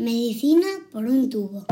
Medicina 0.00 0.68
por 0.92 1.04
un 1.06 1.28
tubo. 1.28 1.66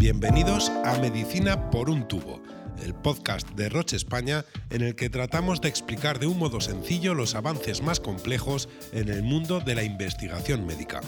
Bienvenidos 0.00 0.70
a 0.86 0.98
Medicina 0.98 1.68
por 1.68 1.90
un 1.90 2.08
tubo, 2.08 2.40
el 2.82 2.94
podcast 2.94 3.46
de 3.50 3.68
Roche 3.68 3.96
España 3.96 4.46
en 4.70 4.80
el 4.80 4.94
que 4.96 5.10
tratamos 5.10 5.60
de 5.60 5.68
explicar 5.68 6.18
de 6.18 6.28
un 6.28 6.38
modo 6.38 6.62
sencillo 6.62 7.12
los 7.12 7.34
avances 7.34 7.82
más 7.82 8.00
complejos 8.00 8.70
en 8.92 9.10
el 9.10 9.22
mundo 9.22 9.60
de 9.60 9.74
la 9.74 9.84
investigación 9.84 10.64
médica. 10.64 11.02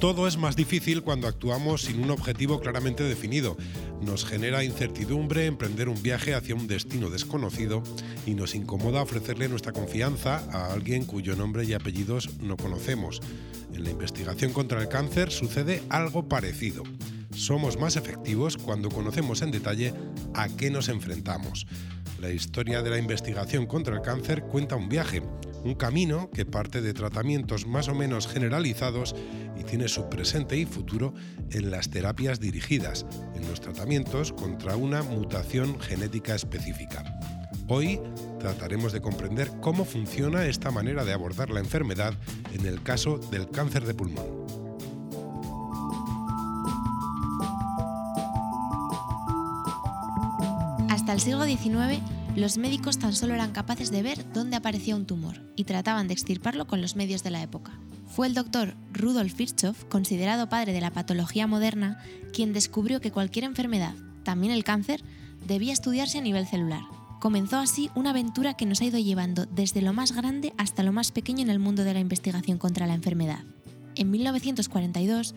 Todo 0.00 0.26
es 0.26 0.36
más 0.36 0.56
difícil 0.56 1.02
cuando 1.02 1.26
actuamos 1.26 1.82
sin 1.82 2.02
un 2.02 2.10
objetivo 2.10 2.60
claramente 2.60 3.02
definido. 3.02 3.56
Nos 4.00 4.24
genera 4.24 4.62
incertidumbre 4.62 5.46
emprender 5.46 5.88
un 5.88 6.02
viaje 6.02 6.34
hacia 6.34 6.54
un 6.54 6.66
destino 6.66 7.10
desconocido 7.10 7.82
y 8.26 8.34
nos 8.34 8.54
incomoda 8.54 9.02
ofrecerle 9.02 9.48
nuestra 9.48 9.72
confianza 9.72 10.42
a 10.52 10.72
alguien 10.72 11.04
cuyo 11.04 11.34
nombre 11.34 11.64
y 11.64 11.72
apellidos 11.72 12.38
no 12.40 12.56
conocemos. 12.56 13.20
En 13.72 13.84
la 13.84 13.90
investigación 13.90 14.52
contra 14.52 14.80
el 14.80 14.88
cáncer 14.88 15.30
sucede 15.30 15.82
algo 15.88 16.28
parecido. 16.28 16.82
Somos 17.34 17.78
más 17.78 17.96
efectivos 17.96 18.56
cuando 18.56 18.88
conocemos 18.88 19.42
en 19.42 19.50
detalle 19.50 19.92
a 20.34 20.48
qué 20.48 20.70
nos 20.70 20.88
enfrentamos. 20.88 21.66
La 22.20 22.30
historia 22.30 22.82
de 22.82 22.90
la 22.90 22.98
investigación 22.98 23.66
contra 23.66 23.94
el 23.94 24.00
cáncer 24.00 24.42
cuenta 24.44 24.76
un 24.76 24.88
viaje, 24.88 25.22
un 25.64 25.74
camino 25.74 26.30
que 26.30 26.44
parte 26.44 26.80
de 26.80 26.94
tratamientos 26.94 27.66
más 27.66 27.88
o 27.88 27.94
menos 27.94 28.26
generalizados 28.28 29.14
y 29.58 29.64
tiene 29.64 29.88
su 29.88 30.08
presente 30.08 30.56
y 30.56 30.66
futuro 30.66 31.14
en 31.50 31.70
las 31.70 31.90
terapias 31.90 32.40
dirigidas, 32.40 33.06
en 33.34 33.48
los 33.48 33.60
tratamientos 33.60 34.32
contra 34.32 34.76
una 34.76 35.02
mutación 35.02 35.80
genética 35.80 36.34
específica. 36.34 37.04
Hoy 37.68 38.00
trataremos 38.38 38.92
de 38.92 39.00
comprender 39.00 39.50
cómo 39.60 39.84
funciona 39.84 40.46
esta 40.46 40.70
manera 40.70 41.04
de 41.04 41.12
abordar 41.12 41.50
la 41.50 41.60
enfermedad 41.60 42.14
en 42.52 42.64
el 42.64 42.82
caso 42.82 43.18
del 43.18 43.50
cáncer 43.50 43.84
de 43.86 43.94
pulmón. 43.94 44.46
Hasta 50.88 51.12
el 51.12 51.20
siglo 51.20 51.44
XIX, 51.44 52.00
los 52.36 52.58
médicos 52.58 52.98
tan 52.98 53.14
solo 53.14 53.34
eran 53.34 53.52
capaces 53.52 53.90
de 53.90 54.02
ver 54.02 54.30
dónde 54.32 54.56
aparecía 54.56 54.94
un 54.94 55.06
tumor 55.06 55.40
y 55.56 55.64
trataban 55.64 56.06
de 56.06 56.12
extirparlo 56.12 56.66
con 56.66 56.82
los 56.82 56.94
medios 56.94 57.22
de 57.22 57.30
la 57.30 57.42
época. 57.42 57.72
Fue 58.06 58.26
el 58.26 58.34
doctor 58.34 58.76
Rudolf 58.92 59.34
Virchow, 59.36 59.74
considerado 59.88 60.48
padre 60.48 60.74
de 60.74 60.82
la 60.82 60.90
patología 60.90 61.46
moderna, 61.46 61.98
quien 62.34 62.52
descubrió 62.52 63.00
que 63.00 63.10
cualquier 63.10 63.46
enfermedad, 63.46 63.94
también 64.22 64.52
el 64.52 64.64
cáncer, 64.64 65.02
debía 65.46 65.72
estudiarse 65.72 66.18
a 66.18 66.22
nivel 66.22 66.46
celular. 66.46 66.82
Comenzó 67.20 67.56
así 67.56 67.90
una 67.94 68.10
aventura 68.10 68.54
que 68.54 68.66
nos 68.66 68.82
ha 68.82 68.84
ido 68.84 68.98
llevando 68.98 69.46
desde 69.46 69.80
lo 69.80 69.94
más 69.94 70.12
grande 70.12 70.52
hasta 70.58 70.82
lo 70.82 70.92
más 70.92 71.12
pequeño 71.12 71.40
en 71.40 71.50
el 71.50 71.58
mundo 71.58 71.84
de 71.84 71.94
la 71.94 72.00
investigación 72.00 72.58
contra 72.58 72.86
la 72.86 72.94
enfermedad. 72.94 73.40
En 73.94 74.10
1942, 74.10 75.34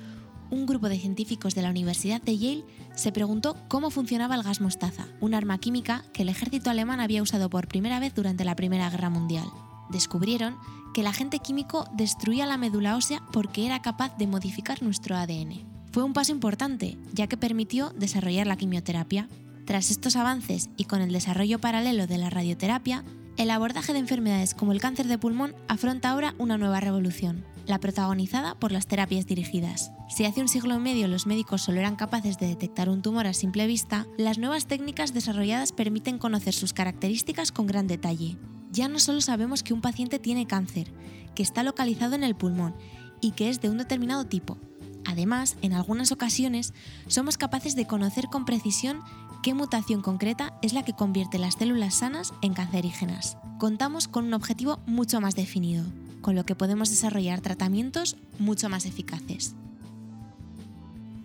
un 0.52 0.66
grupo 0.66 0.90
de 0.90 1.00
científicos 1.00 1.56
de 1.56 1.62
la 1.62 1.70
Universidad 1.70 2.22
de 2.22 2.38
Yale 2.38 2.66
se 2.96 3.12
preguntó 3.12 3.56
cómo 3.68 3.90
funcionaba 3.90 4.36
el 4.36 4.44
gas 4.44 4.62
mostaza, 4.62 5.08
un 5.20 5.34
arma 5.34 5.58
química 5.58 6.04
que 6.14 6.24
el 6.24 6.30
ejército 6.30 6.70
alemán 6.70 7.00
había 7.00 7.24
usado 7.24 7.50
por 7.50 7.68
primera 7.68 8.00
vez 8.00 8.14
durante 8.16 8.46
la 8.46 8.56
Primera 8.56 8.90
Guerra 8.90 9.10
Mundial. 9.10 9.46
Descubrieron 9.90 10.58
que 10.94 11.02
el 11.02 11.08
agente 11.08 11.40
químico 11.40 11.86
destruía 11.94 12.46
la 12.46 12.58
médula 12.58 12.96
ósea 12.96 13.22
porque 13.32 13.66
era 13.66 13.82
capaz 13.82 14.18
de 14.18 14.28
modificar 14.28 14.82
nuestro 14.82 15.16
ADN. 15.16 15.66
Fue 15.92 16.04
un 16.04 16.14
paso 16.14 16.32
importante, 16.32 16.98
ya 17.14 17.28
que 17.28 17.38
permitió 17.38 17.90
desarrollar 17.92 18.48
la 18.48 18.58
quimioterapia. 18.58 19.28
Tras 19.66 19.92
estos 19.92 20.16
avances 20.16 20.70
y 20.78 20.86
con 20.86 21.02
el 21.02 21.12
desarrollo 21.12 21.60
paralelo 21.60 22.08
de 22.08 22.18
la 22.18 22.30
radioterapia, 22.30 23.04
el 23.40 23.52
abordaje 23.52 23.94
de 23.94 24.00
enfermedades 24.00 24.54
como 24.54 24.74
el 24.74 24.82
cáncer 24.82 25.08
de 25.08 25.18
pulmón 25.18 25.56
afronta 25.70 26.10
ahora 26.10 26.36
una 26.40 26.58
nueva 26.58 26.82
revolución, 26.82 27.46
la 27.66 27.80
protagonizada 27.80 28.54
por 28.60 28.74
las 28.74 28.86
terapias 28.86 29.28
dirigidas. 29.28 29.94
Si 30.10 30.26
hace 30.26 30.42
un 30.42 30.50
siglo 30.50 30.76
y 30.76 30.80
medio 30.80 31.08
los 31.08 31.26
médicos 31.26 31.62
solo 31.62 31.80
eran 31.80 31.96
capaces 31.96 32.38
de 32.38 32.48
detectar 32.48 32.90
un 32.90 33.02
tumor 33.02 33.28
a 33.28 33.34
simple 33.34 33.66
vista, 33.66 34.06
las 34.18 34.40
nuevas 34.40 34.68
técnicas 34.68 35.14
desarrolladas 35.14 35.72
permiten 35.72 36.18
conocer 36.18 36.54
sus 36.54 36.74
características 36.74 37.54
con 37.54 37.66
gran 37.66 37.88
detalle. 37.88 38.38
Ya 38.72 38.90
no 38.90 39.00
solo 39.00 39.22
sabemos 39.22 39.64
que 39.64 39.74
un 39.74 39.80
paciente 39.80 40.20
tiene 40.20 40.46
cáncer, 40.46 40.92
que 41.34 41.42
está 41.42 41.64
localizado 41.64 42.16
en 42.16 42.26
el 42.26 42.36
pulmón 42.36 42.76
y 43.22 43.32
que 43.32 43.50
es 43.50 43.62
de 43.62 43.70
un 43.70 43.78
determinado 43.78 44.26
tipo. 44.26 44.58
Además, 45.06 45.56
en 45.62 45.72
algunas 45.72 46.12
ocasiones, 46.12 46.74
somos 47.08 47.38
capaces 47.38 47.78
de 47.78 47.88
conocer 47.88 48.26
con 48.26 48.44
precisión 48.44 49.00
qué 49.42 49.54
mutación 49.54 50.02
concreta 50.02 50.58
es 50.62 50.74
la 50.74 50.84
que 50.84 50.94
convierte 50.94 51.40
las 51.40 51.56
células 51.56 51.96
sanas 51.96 52.34
en 52.42 52.54
cancerígenas. 52.54 53.38
Contamos 53.58 54.08
con 54.08 54.26
un 54.26 54.34
objetivo 54.34 54.80
mucho 54.86 55.22
más 55.22 55.36
definido, 55.36 55.86
con 56.22 56.36
lo 56.36 56.46
que 56.46 56.56
podemos 56.56 56.90
desarrollar 56.90 57.42
tratamientos 57.42 58.18
mucho 58.38 58.70
más 58.70 58.86
eficaces. 58.86 59.56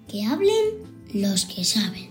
Que 0.08 0.24
hablen 0.24 0.64
los 1.12 1.46
que 1.46 1.64
saben. 1.64 2.10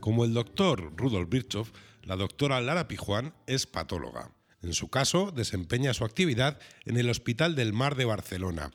Como 0.00 0.24
el 0.24 0.34
doctor 0.34 0.92
Rudolf 0.96 1.30
Virchow, 1.30 1.66
la 2.02 2.16
doctora 2.16 2.60
Lara 2.60 2.88
Pijuán 2.88 3.34
es 3.46 3.66
patóloga. 3.66 4.32
En 4.62 4.74
su 4.74 4.88
caso, 4.88 5.32
desempeña 5.32 5.94
su 5.94 6.04
actividad 6.04 6.58
en 6.84 6.96
el 6.96 7.10
Hospital 7.10 7.54
del 7.54 7.72
Mar 7.72 7.96
de 7.96 8.04
Barcelona. 8.04 8.70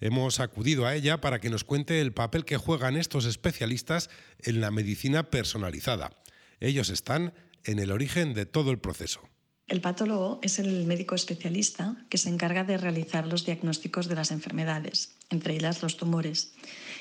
Hemos 0.00 0.40
acudido 0.40 0.86
a 0.86 0.94
ella 0.94 1.20
para 1.20 1.40
que 1.40 1.50
nos 1.50 1.64
cuente 1.64 2.00
el 2.00 2.12
papel 2.12 2.44
que 2.44 2.56
juegan 2.56 2.96
estos 2.96 3.26
especialistas 3.26 4.08
en 4.38 4.60
la 4.60 4.70
medicina 4.70 5.30
personalizada. 5.30 6.10
Ellos 6.58 6.88
están 6.88 7.34
en 7.64 7.78
el 7.78 7.92
origen 7.92 8.32
de 8.32 8.46
todo 8.46 8.70
el 8.70 8.78
proceso. 8.78 9.20
El 9.70 9.80
patólogo 9.80 10.40
es 10.42 10.58
el 10.58 10.84
médico 10.84 11.14
especialista 11.14 11.94
que 12.08 12.18
se 12.18 12.28
encarga 12.28 12.64
de 12.64 12.76
realizar 12.76 13.28
los 13.28 13.46
diagnósticos 13.46 14.08
de 14.08 14.16
las 14.16 14.32
enfermedades, 14.32 15.14
entre 15.30 15.54
ellas 15.54 15.80
los 15.80 15.96
tumores. 15.96 16.50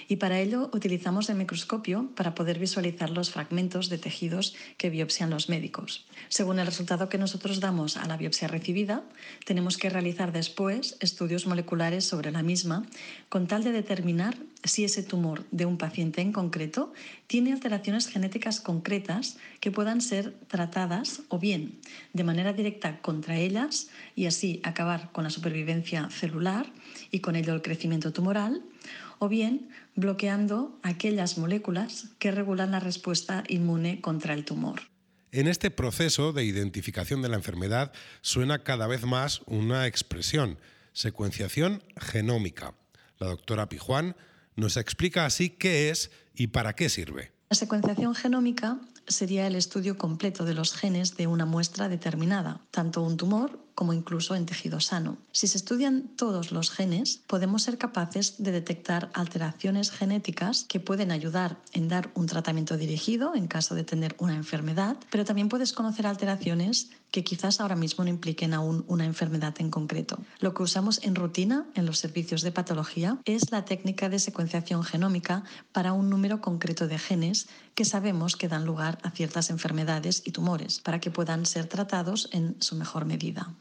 Y 0.08 0.18
para 0.18 0.40
ello 0.40 0.70
utilizamos 0.72 1.32
el 1.32 1.38
microscopio 1.38 2.12
para 2.16 2.36
poder 2.36 2.60
visualizar 2.60 3.10
los 3.10 3.32
fragmentos 3.32 3.90
de 3.90 3.98
tejidos 3.98 4.54
que 4.78 4.92
biopsian 4.92 5.32
los 5.32 5.50
médicos. 5.50 6.06
Según 6.28 6.60
el 6.60 6.68
resultado 6.68 7.10
que 7.10 7.18
nosotros 7.18 7.60
damos 7.60 7.98
a 7.98 8.06
la 8.06 8.18
biopsia 8.18 8.48
recibida, 8.48 9.02
tenemos 9.46 9.80
que 9.80 9.90
realizar 9.90 10.32
después 10.32 10.96
estudios 11.00 11.48
moleculares 11.48 12.06
sobre 12.06 12.32
la 12.32 12.44
misma 12.44 12.86
con 13.30 13.48
tal 13.48 13.64
de 13.64 13.72
determinar 13.72 14.38
si 14.64 14.84
ese 14.84 15.04
tumor 15.04 15.46
de 15.52 15.66
un 15.66 15.78
paciente 15.78 16.22
en 16.22 16.32
concreto 16.32 16.94
tiene 17.28 17.54
alteraciones 17.54 18.08
genéticas 18.08 18.60
concretas 18.60 19.38
que 19.60 19.72
puedan 19.72 20.02
ser 20.02 20.34
tratadas 20.48 21.22
o 21.30 21.40
bien 21.40 21.80
de 22.14 22.24
manera 22.24 22.54
directa 22.54 23.02
contra 23.02 23.38
ellas 23.38 23.90
y 24.16 24.26
así 24.26 24.60
acabar 24.64 25.12
con 25.12 25.24
la 25.24 25.30
supervivencia 25.30 26.10
celular 26.10 26.72
y 27.12 27.20
con 27.20 27.36
ello 27.36 27.54
el 27.54 27.62
crecimiento 27.62 28.12
tumoral, 28.14 28.64
o 29.20 29.28
bien 29.28 29.70
bloqueando 29.96 30.80
aquellas 30.82 31.38
moléculas 31.38 32.08
que 32.20 32.32
regulan 32.32 32.72
la 32.72 32.80
respuesta 32.80 33.44
inmune 33.48 34.02
contra 34.02 34.34
el 34.34 34.46
tumor. 34.46 34.82
En 35.32 35.48
este 35.48 35.70
proceso 35.70 36.34
de 36.34 36.44
identificación 36.44 37.22
de 37.22 37.30
la 37.30 37.36
enfermedad 37.36 37.92
suena 38.22 38.64
cada 38.64 38.88
vez 38.88 39.04
más 39.04 39.42
una 39.46 39.86
expresión, 39.86 40.58
secuenciación 40.94 41.84
genómica. 41.98 42.74
La 43.20 43.28
doctora 43.28 43.70
Pijuán 43.70 44.16
nos 44.60 44.78
explica 44.78 45.26
así 45.26 45.50
qué 45.50 45.90
es 45.90 46.12
y 46.36 46.48
para 46.48 46.74
qué 46.74 46.90
sirve. 46.90 47.32
La 47.50 47.56
secuenciación 47.56 48.14
genómica 48.14 48.80
sería 49.08 49.48
el 49.48 49.56
estudio 49.56 49.98
completo 49.98 50.46
de 50.46 50.54
los 50.54 50.74
genes 50.74 51.18
de 51.18 51.28
una 51.28 51.46
muestra 51.46 51.90
determinada, 51.90 52.62
tanto 52.72 53.02
un 53.02 53.18
tumor 53.18 53.60
como 53.74 53.94
incluso 53.94 54.36
en 54.36 54.46
tejido 54.46 54.80
sano. 54.80 55.18
Si 55.32 55.48
se 55.48 55.58
estudian 55.58 56.10
todos 56.16 56.52
los 56.52 56.70
genes, 56.70 57.22
podemos 57.28 57.64
ser 57.64 57.78
capaces 57.78 58.36
de 58.38 58.52
detectar 58.52 59.10
alteraciones 59.14 59.90
genéticas 59.90 60.66
que 60.68 60.80
pueden 60.80 61.12
ayudar 61.12 61.58
en 61.72 61.88
dar 61.88 62.12
un 62.14 62.28
tratamiento 62.28 62.78
dirigido 62.78 63.36
en 63.36 63.48
caso 63.48 63.76
de 63.76 63.86
tener 63.86 64.16
una 64.20 64.36
enfermedad, 64.36 64.98
pero 65.10 65.26
también 65.26 65.50
puedes 65.50 65.74
conocer 65.74 66.06
alteraciones 66.06 66.90
que 67.12 67.24
quizás 67.24 67.60
ahora 67.60 67.76
mismo 67.76 68.04
no 68.04 68.10
impliquen 68.10 68.54
aún 68.54 68.84
una 68.88 69.06
enfermedad 69.06 69.56
en 69.60 69.70
concreto. 69.70 70.20
Lo 70.40 70.54
que 70.54 70.64
usamos 70.64 71.02
en 71.04 71.16
rutina 71.16 71.66
en 71.76 71.86
los 71.86 72.00
servicios 72.00 72.42
de 72.42 72.52
patología 72.52 73.18
es 73.26 73.52
la 73.52 73.66
técnica 73.66 74.10
de 74.10 74.20
secuenciación 74.20 74.84
genómica 74.84 75.44
para 75.72 75.94
un 75.94 76.10
número 76.10 76.42
concreto 76.42 76.88
de 76.88 77.00
genes 77.00 77.48
que 77.76 77.86
sabemos 77.86 78.36
que 78.36 78.48
dan 78.48 78.66
lugar 78.66 78.98
a 79.04 79.12
ciertas 79.12 79.50
enfermedades 79.50 80.24
y 80.26 80.32
tumores 80.32 80.80
para 80.80 81.00
que 81.00 81.12
puedan 81.12 81.46
ser 81.46 81.68
tratados 81.68 82.30
en 82.32 82.56
su 82.60 82.76
mejor 82.76 83.06
medida 83.06 83.54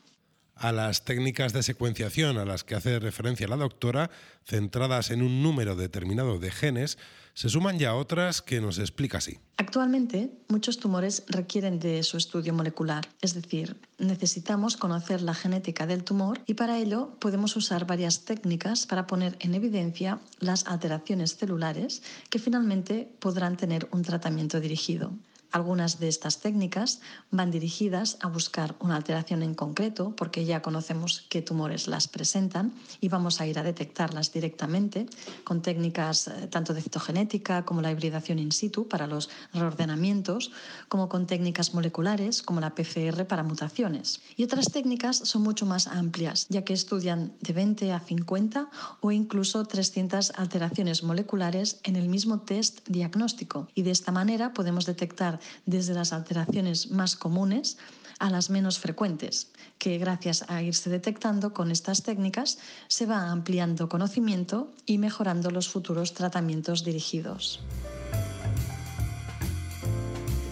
a 0.59 0.73
las 0.73 1.05
técnicas 1.05 1.53
de 1.53 1.63
secuenciación 1.63 2.39
a 2.39 2.45
las 2.45 2.65
que 2.65 2.75
hace 2.75 2.99
referencia 2.99 3.49
la 3.49 3.57
doctora, 3.57 4.11
centradas 4.45 5.11
en 5.11 5.23
un 5.23 5.43
número 5.43 5.77
determinado 5.77 6.39
de 6.39 6.51
genes, 6.51 6.99
se 7.35 7.49
suman 7.49 7.79
ya 7.79 7.95
otras 7.95 8.43
que 8.43 8.61
nos 8.61 8.79
explica 8.79 9.19
así. 9.19 9.39
Actualmente, 9.59 10.33
muchos 10.49 10.79
tumores 10.79 11.23
requieren 11.29 11.79
de 11.79 12.03
su 12.03 12.17
estudio 12.17 12.53
molecular, 12.53 13.07
es 13.21 13.35
decir, 13.35 13.77
necesitamos 13.99 14.77
conocer 14.77 15.23
la 15.23 15.35
genética 15.35 15.87
del 15.87 16.03
tumor 16.03 16.41
y 16.47 16.55
para 16.55 16.79
ello 16.79 17.17
podemos 17.21 17.55
usar 17.55 17.87
varias 17.87 18.25
técnicas 18.25 18.87
para 18.87 19.07
poner 19.07 19.37
en 19.39 19.55
evidencia 19.55 20.19
las 20.41 20.67
alteraciones 20.67 21.37
celulares 21.37 22.03
que 22.29 22.41
finalmente 22.41 23.09
podrán 23.21 23.57
tener 23.57 23.89
un 23.93 24.03
tratamiento 24.03 24.59
dirigido. 24.59 25.13
Algunas 25.51 25.99
de 25.99 26.09
estas 26.09 26.41
técnicas 26.41 27.01
van 27.31 27.51
dirigidas 27.51 28.19
a 28.21 28.29
buscar 28.29 28.77
una 28.81 28.97
alteración 28.97 29.43
en 29.43 29.55
concreto, 29.55 30.15
porque 30.15 30.45
ya 30.45 30.61
conocemos 30.61 31.25
qué 31.31 31.41
tumores 31.41 31.89
las 31.89 32.07
presentan 32.07 32.75
y 33.01 33.09
vamos 33.09 33.41
a 33.41 33.47
ir 33.47 33.59
a 33.59 33.63
detectarlas 33.63 34.33
directamente 34.33 35.07
con 35.45 35.63
técnicas 35.63 36.29
eh, 36.29 36.49
tanto 36.49 36.75
de 36.75 36.83
citogenética 36.83 37.65
como 37.65 37.81
la 37.81 37.91
hibridación 37.91 38.39
in 38.39 38.53
situ 38.53 38.89
para 38.89 39.07
los 39.07 39.31
reordenamientos, 39.55 40.53
como 40.89 41.09
con 41.09 41.27
técnicas 41.27 41.73
moleculares 41.73 42.43
como 42.43 42.61
la 42.61 42.75
PCR 42.75 43.27
para 43.27 43.43
mutaciones. 43.43 44.21
Y 44.37 44.45
otras 44.45 44.71
técnicas 44.71 45.17
son 45.17 45.43
mucho 45.43 45.65
más 45.67 45.87
amplias, 45.87 46.47
ya 46.49 46.63
que 46.65 46.75
estudian 46.75 47.33
de 47.41 47.53
20 47.53 47.93
a 47.93 48.01
50 48.01 48.69
o 49.01 49.13
incluso 49.13 49.65
300 49.65 50.33
alteraciones 50.37 51.03
moleculares 51.03 51.81
en 51.85 51.97
el 51.97 52.09
mismo 52.09 52.41
test 52.41 52.87
diagnóstico. 52.89 53.69
Y 53.75 53.83
de 53.83 53.91
esta 53.91 54.13
manera 54.13 54.53
podemos 54.53 54.87
detectar 54.87 55.38
desde 55.67 55.95
las 55.95 56.13
alteraciones 56.13 56.91
más 56.91 57.17
comunes 57.17 57.79
a 58.19 58.31
las 58.31 58.51
menos 58.51 58.79
frecuentes, 58.79 59.49
que 59.79 59.99
gracias 59.99 60.45
a 60.49 60.63
irse 60.63 60.91
detectando 60.91 61.53
con 61.53 61.71
estas 61.71 62.03
técnicas 62.03 62.59
se 62.89 63.07
va 63.07 63.31
ampliando 63.31 63.89
conocimiento 63.89 64.73
y 64.87 64.99
mejorando 64.99 65.51
los 65.51 65.69
futuros 65.69 66.15
tratamientos 66.15 66.85
dirigidos. 66.85 67.61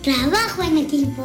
Trabajo 0.02 0.62
en 0.62 0.78
equipo. 0.78 1.24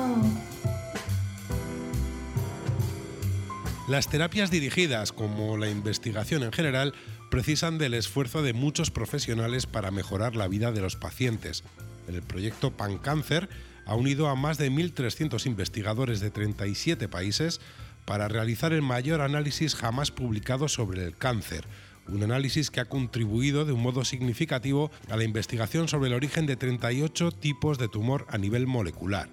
Las 3.87 4.07
terapias 4.07 4.49
dirigidas, 4.49 5.11
como 5.11 5.57
la 5.57 5.69
investigación 5.69 6.43
en 6.43 6.51
general, 6.51 6.93
precisan 7.29 7.77
del 7.77 7.93
esfuerzo 7.93 8.41
de 8.41 8.53
muchos 8.53 8.89
profesionales 8.89 9.65
para 9.65 9.91
mejorar 9.91 10.35
la 10.35 10.47
vida 10.47 10.71
de 10.71 10.81
los 10.81 10.95
pacientes, 10.95 11.63
el 12.07 12.21
proyecto 12.21 12.71
PanCáncer 12.71 13.49
ha 13.85 13.95
unido 13.95 14.29
a 14.29 14.35
más 14.35 14.57
de 14.57 14.71
1.300 14.71 15.45
investigadores 15.45 16.19
de 16.19 16.31
37 16.31 17.07
países 17.07 17.59
para 18.05 18.27
realizar 18.27 18.73
el 18.73 18.81
mayor 18.81 19.21
análisis 19.21 19.75
jamás 19.75 20.11
publicado 20.11 20.67
sobre 20.67 21.03
el 21.05 21.17
cáncer, 21.17 21.65
un 22.07 22.23
análisis 22.23 22.71
que 22.71 22.79
ha 22.79 22.89
contribuido 22.89 23.65
de 23.65 23.73
un 23.73 23.81
modo 23.81 24.03
significativo 24.05 24.91
a 25.09 25.17
la 25.17 25.23
investigación 25.23 25.87
sobre 25.87 26.09
el 26.09 26.15
origen 26.15 26.45
de 26.45 26.55
38 26.55 27.31
tipos 27.31 27.77
de 27.77 27.87
tumor 27.87 28.25
a 28.29 28.37
nivel 28.37 28.67
molecular. 28.67 29.29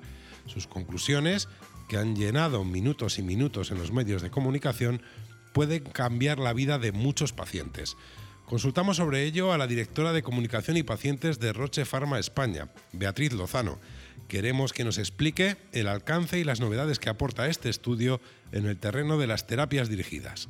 Sus 0.46 0.66
conclusiones, 0.66 1.48
que 1.88 1.96
han 1.96 2.14
llenado 2.16 2.64
minutos 2.64 3.18
y 3.18 3.22
minutos 3.22 3.70
en 3.70 3.78
los 3.78 3.92
medios 3.92 4.22
de 4.22 4.30
comunicación, 4.30 5.02
pueden 5.52 5.82
cambiar 5.84 6.38
la 6.38 6.52
vida 6.52 6.78
de 6.78 6.92
muchos 6.92 7.32
pacientes. 7.32 7.96
Consultamos 8.48 8.96
sobre 8.96 9.24
ello 9.24 9.52
a 9.52 9.58
la 9.58 9.66
directora 9.66 10.14
de 10.14 10.22
Comunicación 10.22 10.78
y 10.78 10.82
Pacientes 10.82 11.38
de 11.38 11.52
Roche 11.52 11.84
Pharma 11.84 12.18
España, 12.18 12.70
Beatriz 12.94 13.34
Lozano. 13.34 13.78
Queremos 14.26 14.72
que 14.72 14.84
nos 14.84 14.96
explique 14.96 15.58
el 15.72 15.86
alcance 15.86 16.38
y 16.38 16.44
las 16.44 16.58
novedades 16.58 16.98
que 16.98 17.10
aporta 17.10 17.46
este 17.48 17.68
estudio 17.68 18.22
en 18.52 18.64
el 18.64 18.78
terreno 18.78 19.18
de 19.18 19.26
las 19.26 19.46
terapias 19.46 19.90
dirigidas. 19.90 20.48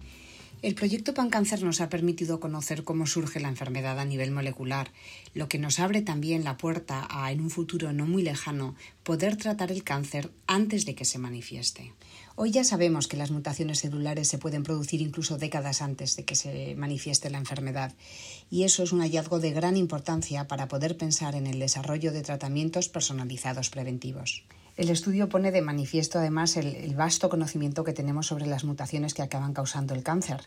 El 0.62 0.76
proyecto 0.76 1.12
PanCáncer 1.12 1.64
nos 1.64 1.80
ha 1.80 1.88
permitido 1.88 2.38
conocer 2.38 2.84
cómo 2.84 3.06
surge 3.08 3.40
la 3.40 3.48
enfermedad 3.48 3.98
a 3.98 4.04
nivel 4.04 4.30
molecular, 4.30 4.92
lo 5.34 5.48
que 5.48 5.58
nos 5.58 5.80
abre 5.80 6.00
también 6.00 6.44
la 6.44 6.56
puerta 6.56 7.04
a, 7.10 7.32
en 7.32 7.40
un 7.40 7.50
futuro 7.50 7.92
no 7.92 8.06
muy 8.06 8.22
lejano, 8.22 8.76
poder 9.02 9.36
tratar 9.36 9.72
el 9.72 9.82
cáncer 9.82 10.30
antes 10.46 10.86
de 10.86 10.94
que 10.94 11.04
se 11.04 11.18
manifieste. 11.18 11.92
Hoy 12.40 12.52
ya 12.52 12.62
sabemos 12.62 13.08
que 13.08 13.16
las 13.16 13.32
mutaciones 13.32 13.80
celulares 13.80 14.28
se 14.28 14.38
pueden 14.38 14.62
producir 14.62 15.00
incluso 15.00 15.38
décadas 15.38 15.82
antes 15.82 16.14
de 16.14 16.24
que 16.24 16.36
se 16.36 16.76
manifieste 16.76 17.30
la 17.30 17.38
enfermedad, 17.38 17.92
y 18.48 18.62
eso 18.62 18.84
es 18.84 18.92
un 18.92 19.00
hallazgo 19.00 19.40
de 19.40 19.50
gran 19.50 19.76
importancia 19.76 20.46
para 20.46 20.68
poder 20.68 20.96
pensar 20.96 21.34
en 21.34 21.48
el 21.48 21.58
desarrollo 21.58 22.12
de 22.12 22.22
tratamientos 22.22 22.88
personalizados 22.88 23.70
preventivos. 23.70 24.44
El 24.78 24.90
estudio 24.90 25.28
pone 25.28 25.50
de 25.50 25.60
manifiesto 25.60 26.20
además 26.20 26.56
el, 26.56 26.94
vasto 26.94 27.28
conocimiento 27.28 27.82
que 27.82 27.92
tenemos 27.92 28.28
sobre 28.28 28.46
las 28.46 28.62
mutaciones 28.62 29.12
que 29.12 29.22
acaban 29.22 29.52
causando 29.52 29.92
el 29.92 30.04
cáncer, 30.04 30.42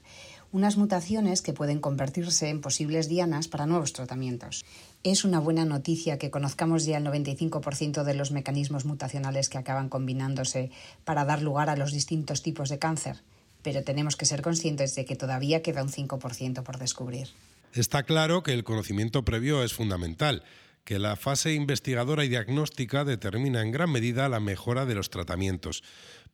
unas 0.54 0.78
mutaciones 0.78 1.42
que 1.42 1.52
pueden 1.52 1.82
convertirse 1.82 2.48
en 2.48 2.62
posibles 2.62 3.10
dianas 3.10 3.50
para 3.50 3.66
nuevos 3.66 3.92
tratamientos. 3.92 4.64
Es 5.04 5.26
una 5.26 5.42
buena 5.42 5.66
noticia 5.66 6.18
que 6.18 6.32
conozcamos 6.32 6.86
ya 6.86 6.98
el 6.98 7.04
95% 7.04 8.06
de 8.06 8.14
los 8.14 8.32
mecanismos 8.32 8.86
mutacionales 8.86 9.50
que 9.50 9.58
acaban 9.58 9.90
combinándose 9.90 10.72
para 11.04 11.26
dar 11.26 11.42
lugar 11.42 11.70
a 11.70 11.76
los 11.76 11.92
distintos 11.92 12.42
tipos 12.42 12.70
de 12.70 12.80
cáncer, 12.80 13.18
pero 13.64 13.84
tenemos 13.84 14.16
que 14.16 14.26
ser 14.26 14.42
conscientes 14.42 14.96
de 14.96 15.04
que 15.04 15.18
todavía 15.18 15.62
queda 15.62 15.84
un 15.84 15.90
5% 15.90 16.64
por 16.64 16.78
descubrir. 16.78 17.28
Está 17.74 18.04
claro 18.04 18.44
que 18.44 18.54
el 18.54 18.64
conocimiento 18.64 19.26
previo 19.26 19.62
es 19.62 19.74
fundamental 19.74 20.44
que 20.84 21.00
la 21.00 21.16
fase 21.16 21.54
investigadora 21.54 22.26
y 22.26 22.30
diagnóstica 22.30 23.06
determina 23.06 23.62
en 23.62 23.72
gran 23.72 23.92
medida 23.92 24.30
la 24.30 24.40
mejora 24.40 24.86
de 24.86 24.96
los 24.96 25.10
tratamientos. 25.10 25.84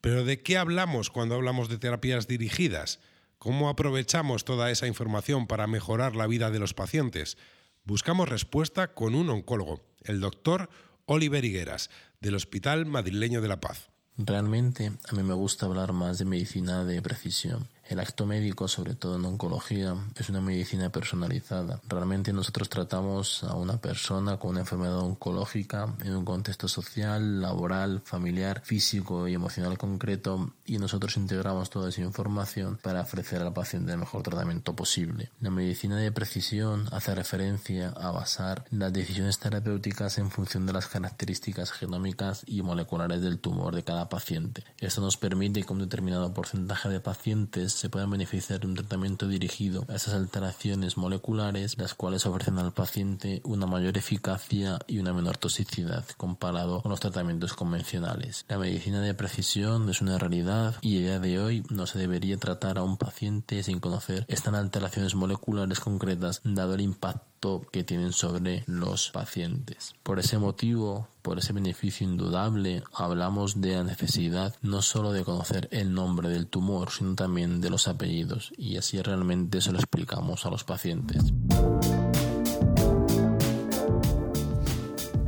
Pero 0.01 0.23
¿de 0.23 0.41
qué 0.41 0.57
hablamos 0.57 1.09
cuando 1.09 1.35
hablamos 1.35 1.69
de 1.69 1.77
terapias 1.77 2.27
dirigidas? 2.27 2.99
¿Cómo 3.39 3.69
aprovechamos 3.69 4.45
toda 4.45 4.71
esa 4.71 4.87
información 4.87 5.47
para 5.47 5.67
mejorar 5.67 6.15
la 6.15 6.27
vida 6.27 6.49
de 6.49 6.59
los 6.59 6.73
pacientes? 6.73 7.37
Buscamos 7.83 8.29
respuesta 8.29 8.93
con 8.93 9.15
un 9.15 9.29
oncólogo, 9.29 9.81
el 10.03 10.19
doctor 10.19 10.69
Oliver 11.05 11.45
Higueras, 11.45 11.89
del 12.19 12.35
Hospital 12.35 12.85
Madrileño 12.85 13.41
de 13.41 13.47
la 13.47 13.59
Paz. 13.59 13.89
Realmente 14.17 14.91
a 15.07 15.13
mí 15.13 15.23
me 15.23 15.35
gusta 15.35 15.67
hablar 15.67 15.93
más 15.93 16.17
de 16.17 16.25
medicina 16.25 16.83
de 16.83 17.01
precisión 17.01 17.69
el 17.89 17.99
acto 17.99 18.25
médico, 18.25 18.67
sobre 18.67 18.95
todo 18.95 19.15
en 19.15 19.25
oncología, 19.25 19.95
es 20.15 20.29
una 20.29 20.41
medicina 20.41 20.89
personalizada. 20.89 21.79
Realmente 21.87 22.33
nosotros 22.33 22.69
tratamos 22.69 23.43
a 23.43 23.55
una 23.55 23.77
persona 23.77 24.37
con 24.37 24.51
una 24.51 24.61
enfermedad 24.61 24.99
oncológica 24.99 25.95
en 26.03 26.15
un 26.15 26.25
contexto 26.25 26.67
social, 26.67 27.41
laboral, 27.41 28.01
familiar, 28.03 28.61
físico 28.63 29.27
y 29.27 29.33
emocional 29.33 29.77
concreto 29.77 30.53
y 30.65 30.77
nosotros 30.77 31.17
integramos 31.17 31.69
toda 31.69 31.89
esa 31.89 32.01
información 32.01 32.79
para 32.81 33.01
ofrecer 33.01 33.41
al 33.41 33.53
paciente 33.53 33.91
el 33.91 33.99
mejor 33.99 34.23
tratamiento 34.23 34.75
posible. 34.75 35.31
La 35.39 35.49
medicina 35.49 35.97
de 35.97 36.11
precisión 36.11 36.87
hace 36.91 37.15
referencia 37.15 37.89
a 37.89 38.11
basar 38.11 38.65
las 38.71 38.91
decisiones 38.93 39.39
terapéuticas 39.39 40.17
en 40.17 40.31
función 40.31 40.65
de 40.65 40.73
las 40.73 40.87
características 40.87 41.71
genómicas 41.71 42.43
y 42.45 42.61
moleculares 42.61 43.21
del 43.21 43.39
tumor 43.39 43.75
de 43.75 43.83
cada 43.83 44.09
paciente. 44.09 44.63
Esto 44.79 45.01
nos 45.01 45.17
permite 45.17 45.63
que 45.63 45.73
un 45.73 45.79
determinado 45.79 46.33
porcentaje 46.33 46.89
de 46.89 46.99
pacientes 46.99 47.76
se 47.77 47.89
pueden 47.89 48.09
beneficiar 48.09 48.59
de 48.59 48.67
un 48.67 48.75
tratamiento 48.75 49.27
dirigido 49.27 49.85
a 49.87 49.95
esas 49.95 50.15
alteraciones 50.15 50.97
moleculares, 50.97 51.77
las 51.77 51.93
cuales 51.93 52.25
ofrecen 52.25 52.57
al 52.57 52.73
paciente 52.73 53.41
una 53.43 53.67
mayor 53.67 53.97
eficacia 53.97 54.79
y 54.87 54.99
una 54.99 55.13
menor 55.13 55.37
toxicidad 55.37 56.03
comparado 56.17 56.81
con 56.81 56.89
los 56.89 56.99
tratamientos 56.99 57.53
convencionales. 57.53 58.45
La 58.49 58.57
medicina 58.57 59.01
de 59.01 59.13
precisión 59.13 59.89
es 59.89 60.01
una 60.01 60.17
realidad 60.17 60.75
y 60.81 60.97
a 60.97 61.01
día 61.01 61.19
de 61.19 61.39
hoy 61.39 61.63
no 61.69 61.85
se 61.85 61.99
debería 61.99 62.37
tratar 62.37 62.77
a 62.77 62.83
un 62.83 62.97
paciente 62.97 63.61
sin 63.61 63.79
conocer 63.79 64.25
estas 64.27 64.53
alteraciones 64.55 65.15
moleculares 65.15 65.79
concretas 65.79 66.41
dado 66.43 66.73
el 66.73 66.81
impacto 66.81 67.36
que 67.71 67.83
tienen 67.83 68.13
sobre 68.13 68.63
los 68.65 69.11
pacientes. 69.11 69.95
Por 70.03 70.19
ese 70.19 70.37
motivo, 70.37 71.07
por 71.21 71.39
ese 71.39 71.53
beneficio 71.53 72.07
indudable, 72.07 72.83
hablamos 72.93 73.61
de 73.61 73.75
la 73.75 73.83
necesidad 73.83 74.55
no 74.61 74.81
solo 74.81 75.11
de 75.11 75.23
conocer 75.23 75.67
el 75.71 75.93
nombre 75.93 76.29
del 76.29 76.47
tumor, 76.47 76.91
sino 76.91 77.15
también 77.15 77.61
de 77.61 77.69
los 77.69 77.87
apellidos 77.87 78.51
y 78.57 78.77
así 78.77 79.01
realmente 79.01 79.61
se 79.61 79.71
lo 79.71 79.77
explicamos 79.77 80.45
a 80.45 80.49
los 80.49 80.63
pacientes. 80.63 81.21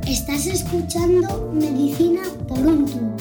Estás 0.06 0.46
escuchando 0.46 1.52
Medicina 1.54 2.22
por 2.48 2.58
un 2.58 2.86
tubo. 2.86 3.16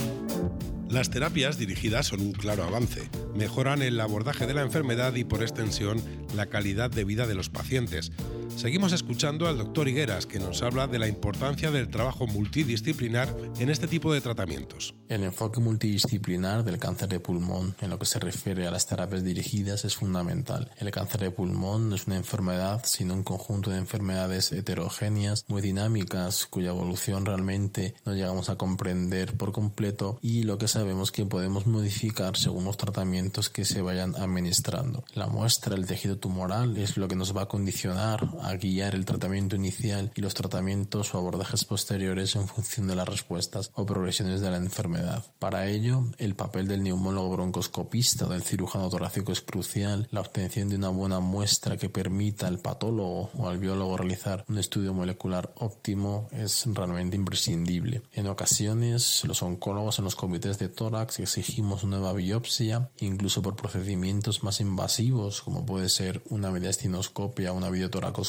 Las 0.89 1.12
terapias 1.12 1.60
dirigidas 1.60 2.08
son 2.08 2.22
un 2.22 2.31
claro 2.31 2.63
avance. 2.63 3.12
Mejoran 3.36 3.84
el 3.84 4.00
abordaje 4.00 4.48
de 4.48 4.55
la 4.55 4.63
enfermedad 4.63 5.13
y 5.13 5.24
por 5.24 5.43
extensión 5.43 6.01
la 6.36 6.48
calidad 6.48 6.89
de 6.89 7.03
vida 7.03 7.27
de 7.27 7.36
los 7.36 7.50
pacientes. 7.50 8.12
Seguimos 8.60 8.92
escuchando 8.92 9.48
al 9.48 9.58
doctor 9.58 9.88
Higueras, 9.88 10.25
que 10.25 10.38
nos 10.38 10.62
habla 10.63 10.86
de 10.86 11.00
la 11.00 11.08
importancia 11.08 11.72
del 11.72 11.88
trabajo 11.88 12.28
multidisciplinar 12.28 13.34
en 13.58 13.70
este 13.70 13.88
tipo 13.88 14.12
de 14.12 14.20
tratamientos. 14.20 14.96
El 15.08 15.24
enfoque 15.24 15.62
multidisciplinar 15.62 16.66
del 16.66 16.78
cáncer 16.78 17.08
de 17.08 17.22
pulmón 17.22 17.74
en 17.80 17.89
lo 17.89 17.98
que 17.98 18.06
se 18.06 18.20
refiere 18.20 18.68
a 18.68 18.72
las 18.72 18.86
terapias 18.86 19.24
dirigidas 19.24 19.86
es 19.86 19.96
fundamental. 19.96 20.72
El 20.78 20.92
cáncer 20.92 21.22
de 21.22 21.32
pulmón 21.32 21.88
no 21.88 21.96
es 21.96 22.06
una 22.08 22.18
enfermedad, 22.18 22.82
sino 22.84 23.13
un 23.13 23.24
conjunto 23.24 23.70
de 23.72 23.78
enfermedades 23.78 24.51
heterogéneas, 24.51 25.46
muy 25.48 25.62
dinámicas, 25.62 26.46
cuya 26.46 26.72
evolución 26.72 27.25
realmente 27.25 27.96
no 28.04 28.13
llegamos 28.13 28.50
a 28.50 28.58
comprender 28.58 29.38
por 29.38 29.54
completo 29.54 30.20
y 30.22 30.44
lo 30.44 30.58
que 30.58 30.68
sabemos 30.68 31.13
que 31.13 31.25
podemos 31.25 31.66
modificar 31.66 32.36
según 32.36 32.66
los 32.66 32.75
tratamientos 32.75 33.50
que 33.50 33.63
se 33.63 33.82
vayan 33.82 34.18
administrando. 34.18 35.06
La 35.13 35.28
muestra, 35.28 35.75
el 35.75 35.88
tejido 35.88 36.18
tumoral, 36.18 36.75
es 36.75 36.98
lo 36.98 37.08
que 37.08 37.16
nos 37.16 37.34
va 37.34 37.44
a 37.44 37.48
condicionar 37.48 38.28
a 38.42 38.49
guiar 38.58 38.96
el 38.96 39.06
tratamiento 39.06 39.56
inicial 39.56 40.12
y 40.15 40.22
los 40.22 40.34
tratamientos 40.34 41.13
o 41.13 41.18
abordajes 41.18 41.65
posteriores 41.65 42.36
en 42.36 42.48
función 42.48 42.88
de 42.88 42.96
las 42.96 43.08
respuestas 43.08 43.72
o 43.75 43.86
progresiones 43.86 44.41
de 44.41 44.51
la 44.51 44.58
enfermedad. 44.58 45.25
Para 45.39 45.68
ello, 45.68 46.06
el 46.18 46.36
papel 46.36 46.68
del 46.68 46.84
neumólogo 46.84 47.32
broncoscopista 47.32 48.25
o 48.25 48.29
del 48.29 48.44
cirujano 48.44 48.89
torácico 48.89 49.32
es 49.32 49.41
crucial, 49.41 50.08
la 50.12 50.22
obtención 50.22 50.70
de 50.70 50.75
una 50.75 50.89
buena 50.89 51.20
muestra 51.20 51.77
que 51.77 51.89
permita 51.89 52.48
al 52.48 52.60
patólogo 52.60 53.29
o 53.38 53.48
al 53.48 53.58
biólogo 53.58 53.98
realizar 53.98 54.46
un 54.48 54.58
estudio 54.58 54.94
molecular 54.94 55.53
óptimo 55.58 56.27
es 56.32 56.65
realmente 56.68 57.15
imprescindible. 57.15 58.01
En 58.13 58.27
ocasiones, 58.27 59.24
los 59.25 59.44
oncólogos 59.44 60.00
en 60.00 60.06
los 60.06 60.15
comités 60.15 60.60
de 60.60 60.70
tórax 60.70 61.20
exigimos 61.20 61.84
nueva 61.84 62.13
biopsia, 62.13 62.89
incluso 63.00 63.41
por 63.41 63.56
procedimientos 63.56 64.44
más 64.44 64.62
invasivos, 64.62 65.41
como 65.41 65.65
puede 65.65 65.89
ser 65.89 66.22
una 66.29 66.51
mediastinoscopia 66.51 67.51
o 67.51 67.56
una 67.56 67.70
videotoracoscopia, 67.70 68.29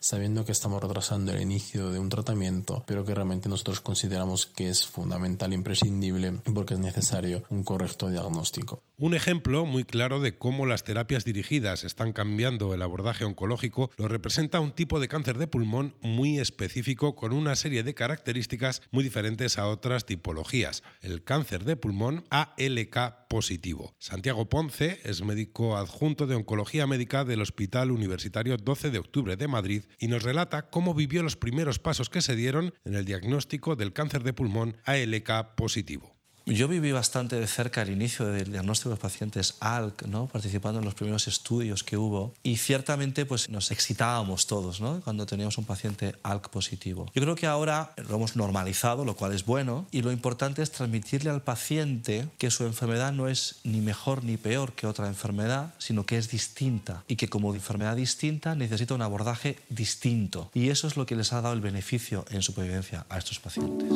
sabiendo 0.00 0.44
que 0.44 0.52
estamos 0.52 0.82
retrasando 0.82 1.32
el 1.32 1.40
inicio 1.40 1.90
de 1.90 1.98
un 1.98 2.08
tratamiento, 2.08 2.84
pero 2.86 3.04
que 3.04 3.14
realmente 3.14 3.48
nosotros 3.48 3.80
consideramos 3.80 4.46
que 4.46 4.68
es 4.68 4.86
fundamental 4.86 5.52
imprescindible 5.52 6.40
porque 6.54 6.74
es 6.74 6.80
necesario 6.80 7.42
un 7.50 7.64
correcto 7.64 8.08
diagnóstico. 8.08 8.82
Un 8.96 9.14
ejemplo 9.14 9.64
muy 9.64 9.84
claro 9.84 10.20
de 10.20 10.36
cómo 10.36 10.66
las 10.66 10.84
terapias 10.84 11.24
dirigidas 11.24 11.84
están 11.84 12.12
cambiando 12.12 12.74
el 12.74 12.82
abordaje 12.82 13.24
oncológico 13.24 13.90
lo 13.96 14.08
representa 14.08 14.60
un 14.60 14.72
tipo 14.72 15.00
de 15.00 15.08
cáncer 15.08 15.38
de 15.38 15.46
pulmón 15.46 15.94
muy 16.00 16.38
específico 16.38 17.14
con 17.14 17.32
una 17.32 17.54
serie 17.56 17.82
de 17.82 17.94
características 17.94 18.82
muy 18.90 19.04
diferentes 19.04 19.58
a 19.58 19.68
otras 19.68 20.04
tipologías. 20.04 20.82
El 21.00 21.22
cáncer 21.22 21.64
de 21.64 21.76
pulmón 21.76 22.24
ALK 22.30 23.28
positivo. 23.28 23.94
Santiago 23.98 24.48
Ponce 24.48 25.00
es 25.04 25.22
médico 25.22 25.76
adjunto 25.76 26.26
de 26.26 26.34
oncología 26.34 26.86
médica 26.86 27.24
del 27.24 27.42
Hospital 27.42 27.90
Universitario 27.90 28.56
12 28.56 28.90
de 28.90 28.98
Octubre 28.98 29.36
de 29.38 29.48
Madrid 29.48 29.84
y 29.98 30.08
nos 30.08 30.22
relata 30.22 30.68
cómo 30.70 30.94
vivió 30.94 31.22
los 31.22 31.36
primeros 31.36 31.78
pasos 31.78 32.10
que 32.10 32.22
se 32.22 32.36
dieron 32.36 32.74
en 32.84 32.94
el 32.94 33.04
diagnóstico 33.04 33.76
del 33.76 33.92
cáncer 33.92 34.22
de 34.22 34.32
pulmón 34.32 34.76
ALK 34.84 35.54
positivo. 35.54 36.17
Yo 36.54 36.66
viví 36.66 36.92
bastante 36.92 37.38
de 37.38 37.46
cerca 37.46 37.82
el 37.82 37.90
inicio 37.90 38.26
del 38.26 38.50
diagnóstico 38.50 38.88
de 38.88 38.94
los 38.94 39.00
pacientes 39.00 39.56
ALK, 39.60 40.06
¿no? 40.06 40.26
participando 40.26 40.78
en 40.78 40.84
los 40.86 40.94
primeros 40.94 41.28
estudios 41.28 41.84
que 41.84 41.98
hubo 41.98 42.34
y 42.42 42.56
ciertamente 42.56 43.26
pues, 43.26 43.50
nos 43.50 43.70
excitábamos 43.70 44.46
todos 44.46 44.80
¿no? 44.80 45.00
cuando 45.02 45.26
teníamos 45.26 45.58
un 45.58 45.66
paciente 45.66 46.14
ALK 46.22 46.48
positivo. 46.48 47.06
Yo 47.14 47.22
creo 47.22 47.34
que 47.34 47.46
ahora 47.46 47.92
lo 47.96 48.16
hemos 48.16 48.34
normalizado, 48.34 49.04
lo 49.04 49.14
cual 49.14 49.34
es 49.34 49.44
bueno, 49.44 49.86
y 49.90 50.00
lo 50.00 50.10
importante 50.10 50.62
es 50.62 50.70
transmitirle 50.70 51.28
al 51.28 51.42
paciente 51.42 52.26
que 52.38 52.50
su 52.50 52.64
enfermedad 52.64 53.12
no 53.12 53.28
es 53.28 53.56
ni 53.64 53.80
mejor 53.80 54.24
ni 54.24 54.38
peor 54.38 54.72
que 54.72 54.86
otra 54.86 55.06
enfermedad, 55.06 55.74
sino 55.78 56.06
que 56.06 56.16
es 56.16 56.30
distinta 56.30 57.04
y 57.08 57.16
que 57.16 57.28
como 57.28 57.54
enfermedad 57.54 57.96
distinta 57.96 58.54
necesita 58.54 58.94
un 58.94 59.02
abordaje 59.02 59.58
distinto. 59.68 60.50
Y 60.54 60.70
eso 60.70 60.86
es 60.86 60.96
lo 60.96 61.04
que 61.04 61.16
les 61.16 61.32
ha 61.34 61.42
dado 61.42 61.54
el 61.54 61.60
beneficio 61.60 62.24
en 62.30 62.42
supervivencia 62.42 63.04
a 63.10 63.18
estos 63.18 63.38
pacientes. 63.38 63.92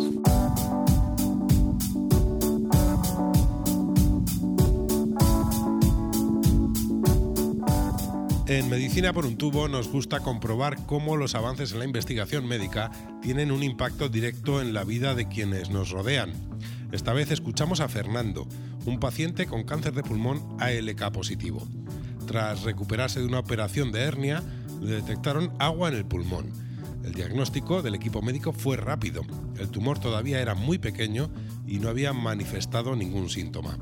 En 8.52 8.68
Medicina 8.68 9.14
por 9.14 9.24
un 9.24 9.38
tubo 9.38 9.66
nos 9.66 9.88
gusta 9.88 10.20
comprobar 10.20 10.84
cómo 10.84 11.16
los 11.16 11.34
avances 11.34 11.72
en 11.72 11.78
la 11.78 11.86
investigación 11.86 12.46
médica 12.46 12.90
tienen 13.22 13.50
un 13.50 13.62
impacto 13.62 14.10
directo 14.10 14.60
en 14.60 14.74
la 14.74 14.84
vida 14.84 15.14
de 15.14 15.26
quienes 15.26 15.70
nos 15.70 15.88
rodean. 15.88 16.34
Esta 16.92 17.14
vez 17.14 17.30
escuchamos 17.30 17.80
a 17.80 17.88
Fernando, 17.88 18.46
un 18.84 19.00
paciente 19.00 19.46
con 19.46 19.64
cáncer 19.64 19.94
de 19.94 20.02
pulmón 20.02 20.42
ALK 20.60 21.12
positivo. 21.12 21.66
Tras 22.26 22.64
recuperarse 22.64 23.20
de 23.20 23.26
una 23.26 23.38
operación 23.38 23.90
de 23.90 24.02
hernia, 24.02 24.42
le 24.82 24.96
detectaron 24.96 25.50
agua 25.58 25.88
en 25.88 25.94
el 25.94 26.04
pulmón. 26.04 26.52
El 27.04 27.14
diagnóstico 27.14 27.80
del 27.80 27.94
equipo 27.94 28.20
médico 28.20 28.52
fue 28.52 28.76
rápido. 28.76 29.22
El 29.58 29.70
tumor 29.70 29.98
todavía 29.98 30.42
era 30.42 30.54
muy 30.54 30.76
pequeño 30.76 31.30
y 31.66 31.78
no 31.78 31.88
había 31.88 32.12
manifestado 32.12 32.96
ningún 32.96 33.30
síntoma. 33.30 33.78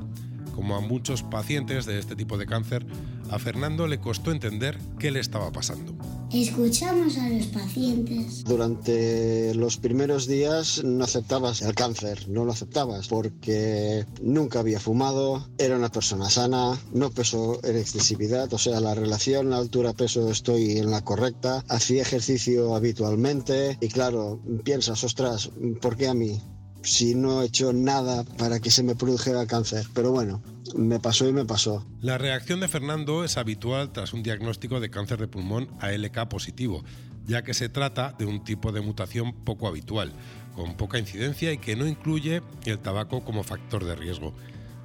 Como 0.55 0.75
a 0.75 0.81
muchos 0.81 1.23
pacientes 1.23 1.85
de 1.85 1.99
este 1.99 2.15
tipo 2.15 2.37
de 2.37 2.45
cáncer, 2.45 2.85
a 3.29 3.39
Fernando 3.39 3.87
le 3.87 3.99
costó 3.99 4.31
entender 4.31 4.77
qué 4.99 5.11
le 5.11 5.19
estaba 5.19 5.51
pasando. 5.51 5.93
Escuchamos 6.33 7.17
a 7.17 7.27
los 7.27 7.47
pacientes. 7.47 8.45
Durante 8.45 9.53
los 9.53 9.75
primeros 9.75 10.27
días 10.27 10.81
no 10.81 11.03
aceptabas 11.03 11.61
el 11.61 11.75
cáncer, 11.75 12.29
no 12.29 12.45
lo 12.45 12.53
aceptabas 12.53 13.09
porque 13.09 14.05
nunca 14.21 14.61
había 14.61 14.79
fumado, 14.79 15.45
era 15.57 15.75
una 15.75 15.89
persona 15.89 16.29
sana, 16.29 16.79
no 16.93 17.11
pesó 17.11 17.59
en 17.65 17.75
excesividad, 17.75 18.53
o 18.53 18.57
sea, 18.57 18.79
la 18.79 18.95
relación 18.95 19.51
altura-peso 19.51 20.31
estoy 20.31 20.77
en 20.77 20.89
la 20.91 21.03
correcta, 21.03 21.65
hacía 21.67 22.01
ejercicio 22.01 22.75
habitualmente 22.75 23.77
y 23.81 23.89
claro, 23.89 24.41
piensas, 24.63 25.03
ostras, 25.03 25.49
¿por 25.81 25.97
qué 25.97 26.07
a 26.07 26.13
mí? 26.13 26.39
Si 26.83 27.15
no 27.15 27.41
he 27.41 27.45
hecho 27.45 27.73
nada 27.73 28.23
para 28.37 28.59
que 28.59 28.71
se 28.71 28.83
me 28.83 28.95
produjera 28.95 29.45
cáncer. 29.45 29.85
Pero 29.93 30.11
bueno, 30.11 30.41
me 30.75 30.99
pasó 30.99 31.27
y 31.27 31.33
me 31.33 31.45
pasó. 31.45 31.85
La 32.01 32.17
reacción 32.17 32.59
de 32.59 32.67
Fernando 32.67 33.23
es 33.23 33.37
habitual 33.37 33.91
tras 33.91 34.13
un 34.13 34.23
diagnóstico 34.23 34.79
de 34.79 34.89
cáncer 34.89 35.19
de 35.19 35.27
pulmón 35.27 35.69
ALK 35.79 36.27
positivo, 36.27 36.83
ya 37.25 37.43
que 37.43 37.53
se 37.53 37.69
trata 37.69 38.13
de 38.17 38.25
un 38.25 38.43
tipo 38.43 38.71
de 38.71 38.81
mutación 38.81 39.33
poco 39.33 39.67
habitual, 39.67 40.13
con 40.55 40.75
poca 40.75 40.99
incidencia 40.99 41.51
y 41.51 41.57
que 41.57 41.75
no 41.75 41.87
incluye 41.87 42.41
el 42.65 42.79
tabaco 42.79 43.23
como 43.23 43.43
factor 43.43 43.85
de 43.85 43.95
riesgo. 43.95 44.33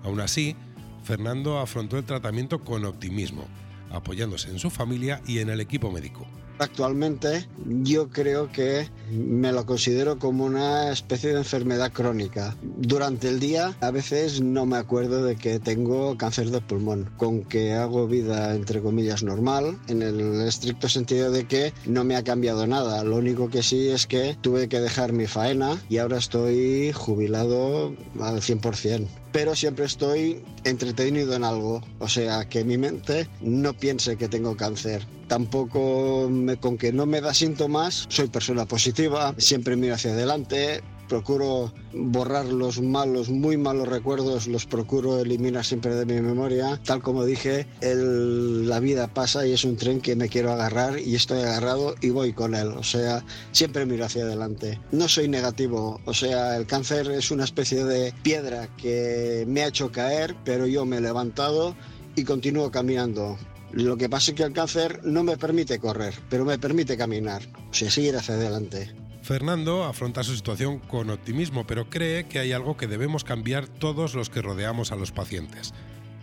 Aún 0.03 0.21
así, 0.21 0.57
Fernando 1.03 1.59
afrontó 1.59 1.99
el 1.99 2.05
tratamiento 2.05 2.65
con 2.65 2.85
optimismo, 2.85 3.47
apoyándose 3.91 4.51
en 4.51 4.59
su 4.59 4.71
familia 4.71 5.23
y 5.27 5.39
en 5.39 5.51
el 5.51 5.61
equipo 5.61 5.91
médico. 5.91 6.27
Actualmente 6.59 7.47
yo 7.83 8.09
creo 8.09 8.51
que 8.51 8.89
me 9.11 9.53
lo 9.53 9.67
considero 9.67 10.19
como 10.19 10.45
una 10.45 10.91
especie 10.91 11.31
de 11.31 11.39
enfermedad 11.39 11.93
crónica. 11.93 12.57
Durante 12.63 13.29
el 13.29 13.41
día 13.41 13.77
a 13.81 13.91
veces 13.91 14.41
no 14.41 14.65
me 14.67 14.79
acuerdo 14.79 15.25
de 15.25 15.37
que 15.37 15.59
tengo 15.59 16.17
cáncer 16.17 16.51
de 16.51 16.61
pulmón, 16.61 17.11
con 17.17 17.43
que 17.45 17.75
hago 17.75 18.07
vida 18.07 18.55
entre 18.55 18.81
comillas 18.81 19.23
normal, 19.23 19.79
en 19.89 20.03
el 20.03 20.41
estricto 20.43 20.89
sentido 20.89 21.31
de 21.31 21.47
que 21.47 21.73
no 21.85 22.05
me 22.05 22.17
ha 22.17 22.25
cambiado 22.25 22.67
nada. 22.67 23.05
Lo 23.05 23.17
único 23.17 23.49
que 23.51 23.63
sí 23.63 23.89
es 23.89 24.07
que 24.07 24.37
tuve 24.41 24.69
que 24.69 24.81
dejar 24.81 25.13
mi 25.13 25.27
faena 25.27 25.81
y 25.89 25.99
ahora 25.99 26.19
estoy 26.19 26.93
jubilado 26.93 27.95
al 28.21 28.41
100% 28.41 29.07
pero 29.37 29.55
siempre 29.55 29.85
estoy 29.85 30.43
entretenido 30.65 31.35
en 31.35 31.45
algo. 31.45 31.83
O 31.99 32.09
sea, 32.09 32.49
que 32.49 32.65
mi 32.65 32.79
mente 32.79 33.29
no 33.43 33.75
piense 33.75 34.17
que 34.17 34.29
tengo 34.29 34.57
cáncer. 34.57 35.07
Tampoco 35.29 36.31
con 36.61 36.79
que 36.79 36.93
no 36.93 37.07
me 37.07 37.21
da 37.21 37.35
síntomas, 37.35 38.07
soy 38.09 38.29
persona 38.29 38.67
positiva, 38.67 39.35
siempre 39.39 39.77
miro 39.77 39.95
hacia 39.95 40.13
adelante, 40.13 40.83
procuro 41.09 41.73
borrar 41.93 42.47
los 42.47 42.81
malos, 42.81 43.29
muy 43.29 43.57
malos 43.57 43.89
recuerdos, 43.89 44.47
los 44.47 44.67
procuro 44.67 45.21
eliminar 45.21 45.65
siempre 45.65 45.95
de 45.95 46.05
mi 46.07 46.21
memoria. 46.21 46.81
Tal 46.85 47.03
como 47.03 47.25
dije, 47.25 47.67
la 47.81 48.81
vida 48.81 49.09
pasa 49.09 49.47
y 49.47 49.53
es 49.53 49.65
un 49.65 49.77
tren 49.77 50.01
que 50.01 50.17
me 50.17 50.29
quiero 50.29 50.53
agarrar 50.53 50.99
y 50.99 51.15
estoy 51.15 51.41
agarrado 51.41 51.95
y 52.01 52.11
voy 52.11 52.33
con 52.33 52.55
él. 52.55 52.69
O 52.69 52.83
sea, 52.83 53.25
siempre 53.53 53.87
miro 53.87 54.05
hacia 54.05 54.25
adelante. 54.25 54.81
No 54.93 55.09
soy 55.09 55.29
negativo, 55.29 56.01
o 56.05 56.15
sea, 56.15 56.57
el 56.57 56.67
cáncer 56.67 57.11
es 57.11 57.31
una 57.31 57.45
especie 57.45 57.85
de 57.85 58.13
piedra 58.23 58.69
que 58.77 59.45
me 59.49 59.63
ha 59.63 59.69
hecho 59.69 59.91
caer, 59.91 60.37
pero 60.45 60.67
yo 60.67 60.85
me 60.85 60.99
he 60.99 61.01
levantado 61.01 61.77
y 62.15 62.25
continúo 62.25 62.71
caminando. 62.71 63.37
Lo 63.73 63.97
que 63.97 64.09
pasa 64.09 64.31
es 64.31 64.37
que 64.37 64.43
el 64.43 64.53
cáncer 64.53 65.01
no 65.05 65.23
me 65.23 65.37
permite 65.37 65.79
correr, 65.79 66.15
pero 66.29 66.45
me 66.45 66.59
permite 66.59 66.97
caminar, 66.97 67.43
o 67.71 67.75
sea, 67.75 67.91
seguir 67.91 68.17
hacia 68.17 68.35
adelante. 68.35 68.95
Fernando 69.23 69.85
afronta 69.85 70.23
su 70.23 70.37
situación 70.37 70.79
con 70.79 71.11
optimismo, 71.11 71.67
pero 71.67 71.91
cree 71.91 72.27
que 72.27 72.39
hay 72.39 72.53
algo 72.53 72.77
que 72.77 72.87
debemos 72.87 73.25
cambiar 73.25 73.67
todos 73.67 74.15
los 74.15 74.31
que 74.31 74.41
rodeamos 74.41 74.93
a 74.93 74.97
los 74.97 75.11
pacientes. 75.11 75.75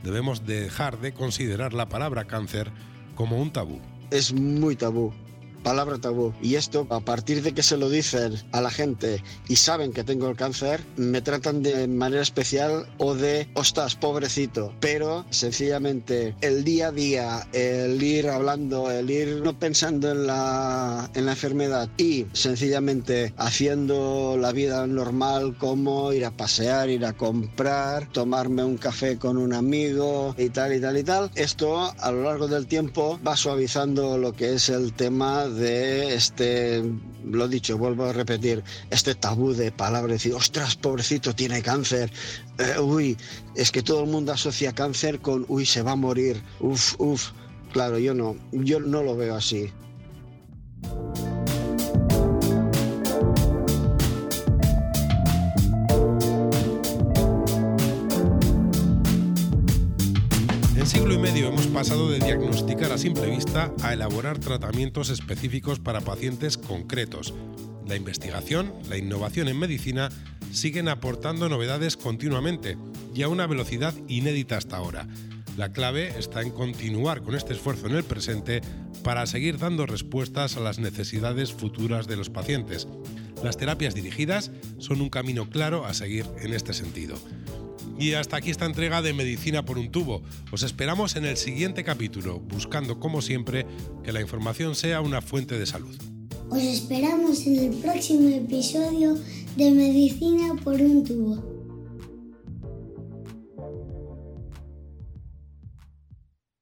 Debemos 0.03 0.45
dejar 0.45 0.99
de 0.99 1.13
considerar 1.13 1.73
la 1.73 1.89
palabra 1.89 2.25
cáncer 2.25 2.71
como 3.15 3.41
un 3.41 3.51
tabú. 3.51 3.81
Es 4.09 4.33
muy 4.33 4.75
tabú 4.75 5.13
palabra 5.63 5.97
tabú. 5.97 6.33
Y 6.41 6.55
esto, 6.55 6.85
a 6.89 6.99
partir 6.99 7.41
de 7.41 7.53
que 7.53 7.63
se 7.63 7.77
lo 7.77 7.89
dicen 7.89 8.35
a 8.51 8.61
la 8.61 8.69
gente 8.69 9.23
y 9.47 9.55
saben 9.55 9.93
que 9.93 10.03
tengo 10.03 10.29
el 10.29 10.35
cáncer, 10.35 10.83
me 10.97 11.21
tratan 11.21 11.63
de 11.63 11.87
manera 11.87 12.21
especial 12.21 12.87
o 12.97 13.15
de, 13.15 13.47
ostras, 13.55 13.95
pobrecito. 13.95 14.73
Pero 14.79 15.25
sencillamente 15.29 16.35
el 16.41 16.63
día 16.63 16.87
a 16.87 16.91
día, 16.91 17.47
el 17.53 18.01
ir 18.01 18.29
hablando, 18.29 18.91
el 18.91 19.09
ir 19.09 19.41
no 19.43 19.57
pensando 19.57 20.11
en 20.11 20.27
la, 20.27 21.09
en 21.13 21.25
la 21.25 21.31
enfermedad 21.31 21.89
y 21.97 22.25
sencillamente 22.33 23.33
haciendo 23.37 24.37
la 24.39 24.51
vida 24.51 24.85
normal 24.87 25.57
como 25.57 26.11
ir 26.13 26.25
a 26.25 26.31
pasear, 26.31 26.89
ir 26.89 27.05
a 27.05 27.13
comprar, 27.13 28.09
tomarme 28.11 28.63
un 28.63 28.77
café 28.77 29.17
con 29.17 29.37
un 29.37 29.53
amigo 29.53 30.35
y 30.37 30.49
tal 30.49 30.75
y 30.75 30.81
tal 30.81 30.97
y 30.97 31.03
tal, 31.03 31.31
esto 31.35 31.93
a 31.97 32.11
lo 32.11 32.23
largo 32.23 32.47
del 32.47 32.67
tiempo 32.67 33.19
va 33.25 33.37
suavizando 33.37 34.17
lo 34.17 34.33
que 34.33 34.53
es 34.53 34.69
el 34.69 34.93
tema 34.93 35.47
de 35.53 36.15
este, 36.15 36.83
lo 37.23 37.47
dicho, 37.47 37.77
vuelvo 37.77 38.05
a 38.05 38.13
repetir, 38.13 38.63
este 38.89 39.15
tabú 39.15 39.53
de 39.53 39.71
palabras, 39.71 40.11
decir, 40.11 40.33
ostras, 40.33 40.75
pobrecito, 40.75 41.33
tiene 41.33 41.61
cáncer, 41.61 42.11
eh, 42.57 42.79
uy, 42.79 43.17
es 43.55 43.71
que 43.71 43.81
todo 43.81 44.03
el 44.03 44.09
mundo 44.09 44.31
asocia 44.31 44.73
cáncer 44.73 45.19
con, 45.19 45.45
uy, 45.47 45.65
se 45.65 45.81
va 45.81 45.91
a 45.91 45.95
morir, 45.95 46.41
uf, 46.59 46.95
uf, 46.99 47.31
claro, 47.71 47.97
yo 47.99 48.13
no, 48.13 48.35
yo 48.51 48.79
no 48.79 49.03
lo 49.03 49.15
veo 49.15 49.35
así. 49.35 49.71
Pasado 61.83 62.09
de 62.09 62.19
diagnosticar 62.19 62.93
a 62.93 62.97
simple 62.97 63.29
vista 63.29 63.73
a 63.81 63.91
elaborar 63.91 64.39
tratamientos 64.39 65.09
específicos 65.09 65.81
para 65.81 65.99
pacientes 65.99 66.57
concretos. 66.57 67.33
La 67.85 67.97
investigación, 67.97 68.73
la 68.87 68.95
innovación 68.95 69.49
en 69.49 69.59
medicina 69.59 70.07
siguen 70.53 70.87
aportando 70.87 71.49
novedades 71.49 71.97
continuamente 71.97 72.77
y 73.13 73.23
a 73.23 73.27
una 73.27 73.47
velocidad 73.47 73.93
inédita 74.07 74.55
hasta 74.55 74.77
ahora. 74.77 75.09
La 75.57 75.73
clave 75.73 76.17
está 76.17 76.41
en 76.41 76.51
continuar 76.51 77.21
con 77.21 77.35
este 77.35 77.51
esfuerzo 77.51 77.87
en 77.87 77.97
el 77.97 78.05
presente 78.05 78.61
para 79.03 79.25
seguir 79.25 79.57
dando 79.57 79.85
respuestas 79.85 80.55
a 80.55 80.61
las 80.61 80.79
necesidades 80.79 81.51
futuras 81.51 82.07
de 82.07 82.15
los 82.15 82.29
pacientes. 82.29 82.87
Las 83.43 83.57
terapias 83.57 83.93
dirigidas 83.93 84.51
son 84.77 85.01
un 85.01 85.09
camino 85.09 85.49
claro 85.49 85.85
a 85.85 85.93
seguir 85.93 86.25
en 86.39 86.53
este 86.53 86.73
sentido. 86.73 87.17
Y 87.97 88.13
hasta 88.13 88.37
aquí 88.37 88.49
esta 88.49 88.65
entrega 88.65 89.01
de 89.01 89.13
Medicina 89.13 89.65
por 89.65 89.77
un 89.77 89.91
tubo. 89.91 90.23
Os 90.51 90.63
esperamos 90.63 91.15
en 91.15 91.25
el 91.25 91.37
siguiente 91.37 91.83
capítulo, 91.83 92.39
buscando 92.39 92.99
como 92.99 93.21
siempre 93.21 93.65
que 94.03 94.11
la 94.11 94.21
información 94.21 94.75
sea 94.75 95.01
una 95.01 95.21
fuente 95.21 95.57
de 95.57 95.65
salud. 95.65 95.95
Os 96.49 96.61
esperamos 96.61 97.45
en 97.45 97.57
el 97.57 97.71
próximo 97.77 98.29
episodio 98.29 99.17
de 99.55 99.71
Medicina 99.71 100.55
por 100.63 100.81
un 100.81 101.03
tubo. 101.03 101.62